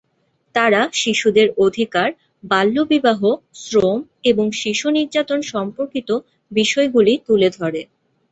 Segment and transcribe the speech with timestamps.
[0.55, 2.09] তারা শিশুদের অধিকার,
[2.43, 3.21] বাল্যবিবাহ,
[3.55, 3.99] শ্রম
[4.23, 6.09] এবং শিশু নির্যাতন সম্পর্কিত
[6.51, 7.81] বিষয়গুলি তুলে ধরে।